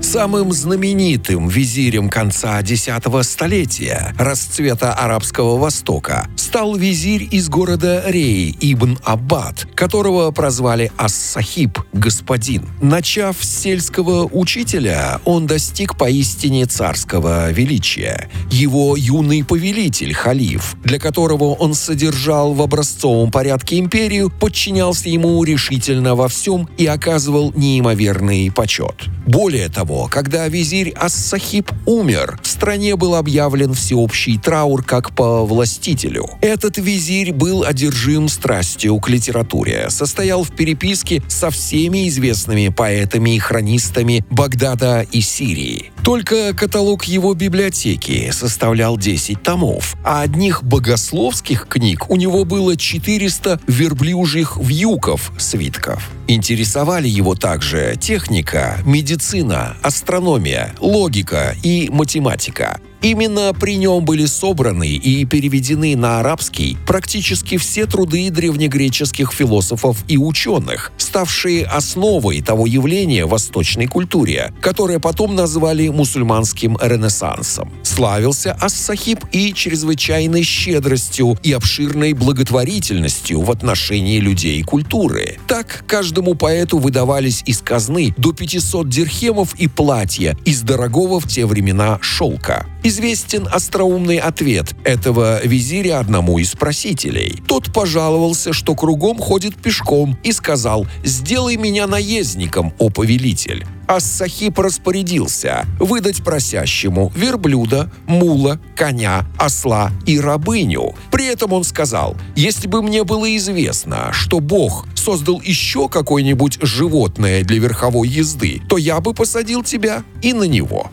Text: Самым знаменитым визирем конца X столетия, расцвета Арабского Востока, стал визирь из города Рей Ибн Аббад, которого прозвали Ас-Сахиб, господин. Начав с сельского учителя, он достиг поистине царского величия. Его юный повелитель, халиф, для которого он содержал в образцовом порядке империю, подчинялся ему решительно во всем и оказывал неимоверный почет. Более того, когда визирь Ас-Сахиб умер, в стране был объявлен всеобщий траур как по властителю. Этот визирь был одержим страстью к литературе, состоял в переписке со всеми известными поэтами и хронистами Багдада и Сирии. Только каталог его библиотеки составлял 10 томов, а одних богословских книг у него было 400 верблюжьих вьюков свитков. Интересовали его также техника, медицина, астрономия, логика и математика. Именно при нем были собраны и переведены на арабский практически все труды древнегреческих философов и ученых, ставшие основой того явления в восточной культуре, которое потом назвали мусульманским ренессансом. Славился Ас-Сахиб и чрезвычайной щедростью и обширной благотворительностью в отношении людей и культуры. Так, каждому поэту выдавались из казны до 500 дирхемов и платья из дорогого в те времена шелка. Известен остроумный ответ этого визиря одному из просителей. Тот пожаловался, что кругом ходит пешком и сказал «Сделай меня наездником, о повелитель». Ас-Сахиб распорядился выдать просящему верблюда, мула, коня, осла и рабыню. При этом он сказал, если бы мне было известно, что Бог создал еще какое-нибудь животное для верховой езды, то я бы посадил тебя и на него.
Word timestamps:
Самым 0.00 0.50
знаменитым 0.52 1.48
визирем 1.48 2.08
конца 2.08 2.58
X 2.60 2.88
столетия, 3.22 4.14
расцвета 4.18 4.94
Арабского 4.94 5.58
Востока, 5.58 6.26
стал 6.36 6.74
визирь 6.74 7.28
из 7.30 7.48
города 7.48 8.02
Рей 8.06 8.56
Ибн 8.60 8.98
Аббад, 9.04 9.68
которого 9.74 10.30
прозвали 10.30 10.90
Ас-Сахиб, 10.96 11.78
господин. 11.92 12.66
Начав 12.80 13.36
с 13.40 13.60
сельского 13.60 14.24
учителя, 14.24 15.20
он 15.24 15.46
достиг 15.46 15.96
поистине 15.96 16.64
царского 16.64 17.50
величия. 17.52 18.30
Его 18.50 18.96
юный 18.96 19.44
повелитель, 19.44 20.14
халиф, 20.14 20.76
для 20.82 20.98
которого 20.98 21.54
он 21.54 21.74
содержал 21.74 22.54
в 22.54 22.62
образцовом 22.62 23.30
порядке 23.30 23.78
империю, 23.78 24.30
подчинялся 24.30 25.08
ему 25.10 25.44
решительно 25.44 26.14
во 26.14 26.28
всем 26.28 26.68
и 26.78 26.86
оказывал 26.86 27.52
неимоверный 27.54 28.50
почет. 28.50 29.04
Более 29.26 29.68
того, 29.68 29.89
когда 30.10 30.48
визирь 30.48 30.92
Ас-Сахиб 30.96 31.70
умер, 31.86 32.38
в 32.42 32.46
стране 32.46 32.96
был 32.96 33.14
объявлен 33.14 33.74
всеобщий 33.74 34.38
траур 34.38 34.84
как 34.84 35.14
по 35.14 35.44
властителю. 35.44 36.30
Этот 36.40 36.78
визирь 36.78 37.32
был 37.32 37.64
одержим 37.64 38.28
страстью 38.28 38.98
к 38.98 39.08
литературе, 39.08 39.90
состоял 39.90 40.44
в 40.44 40.50
переписке 40.52 41.22
со 41.28 41.50
всеми 41.50 42.08
известными 42.08 42.68
поэтами 42.68 43.36
и 43.36 43.38
хронистами 43.38 44.24
Багдада 44.30 45.06
и 45.10 45.20
Сирии. 45.20 45.92
Только 46.04 46.54
каталог 46.54 47.04
его 47.04 47.34
библиотеки 47.34 48.30
составлял 48.32 48.96
10 48.96 49.42
томов, 49.42 49.96
а 50.04 50.22
одних 50.22 50.62
богословских 50.62 51.66
книг 51.68 52.10
у 52.10 52.16
него 52.16 52.44
было 52.44 52.76
400 52.76 53.60
верблюжьих 53.66 54.56
вьюков 54.56 55.32
свитков. 55.38 56.10
Интересовали 56.32 57.08
его 57.08 57.34
также 57.34 57.96
техника, 58.00 58.78
медицина, 58.84 59.76
астрономия, 59.82 60.76
логика 60.78 61.56
и 61.64 61.88
математика. 61.90 62.80
Именно 63.02 63.54
при 63.54 63.76
нем 63.76 64.04
были 64.04 64.26
собраны 64.26 64.88
и 64.88 65.24
переведены 65.24 65.96
на 65.96 66.20
арабский 66.20 66.76
практически 66.86 67.56
все 67.56 67.86
труды 67.86 68.28
древнегреческих 68.30 69.32
философов 69.32 70.04
и 70.06 70.18
ученых, 70.18 70.92
ставшие 70.98 71.64
основой 71.64 72.42
того 72.42 72.66
явления 72.66 73.24
в 73.24 73.30
восточной 73.30 73.86
культуре, 73.86 74.52
которое 74.60 74.98
потом 74.98 75.34
назвали 75.34 75.88
мусульманским 75.88 76.76
ренессансом. 76.80 77.72
Славился 77.82 78.56
Ас-Сахиб 78.60 79.24
и 79.32 79.54
чрезвычайной 79.54 80.42
щедростью 80.42 81.38
и 81.42 81.52
обширной 81.52 82.12
благотворительностью 82.12 83.40
в 83.40 83.50
отношении 83.50 84.18
людей 84.18 84.60
и 84.60 84.62
культуры. 84.62 85.38
Так, 85.46 85.84
каждому 85.86 86.34
поэту 86.34 86.78
выдавались 86.78 87.42
из 87.46 87.60
казны 87.60 88.14
до 88.18 88.32
500 88.32 88.88
дирхемов 88.88 89.54
и 89.54 89.68
платья 89.68 90.36
из 90.44 90.60
дорогого 90.62 91.18
в 91.18 91.26
те 91.26 91.46
времена 91.46 91.98
шелка. 92.02 92.66
Известен 92.82 93.46
остроумный 93.50 94.18
ответ 94.18 94.74
этого 94.84 95.44
визиря 95.44 95.98
одному 95.98 96.38
из 96.38 96.52
просителей. 96.52 97.42
Тот 97.46 97.72
пожаловался, 97.72 98.52
что 98.52 98.74
кругом 98.74 99.18
ходит 99.18 99.54
пешком 99.56 100.18
и 100.22 100.32
сказал 100.32 100.86
«Сделай 101.04 101.56
меня 101.56 101.86
наездником, 101.86 102.72
о 102.78 102.88
повелитель». 102.88 103.66
Ас-Сахиб 103.90 104.56
распорядился 104.60 105.66
выдать 105.80 106.22
просящему 106.22 107.10
верблюда, 107.16 107.90
мула, 108.06 108.60
коня, 108.76 109.26
осла 109.36 109.90
и 110.06 110.20
рабыню. 110.20 110.94
При 111.10 111.26
этом 111.26 111.52
он 111.52 111.64
сказал, 111.64 112.16
если 112.36 112.68
бы 112.68 112.82
мне 112.82 113.02
было 113.02 113.36
известно, 113.36 114.10
что 114.12 114.38
Бог 114.38 114.86
создал 114.94 115.40
еще 115.40 115.88
какое-нибудь 115.88 116.58
животное 116.62 117.42
для 117.42 117.58
верховой 117.58 118.06
езды, 118.06 118.62
то 118.68 118.76
я 118.76 119.00
бы 119.00 119.12
посадил 119.12 119.64
тебя 119.64 120.04
и 120.22 120.32
на 120.32 120.44
него. 120.44 120.92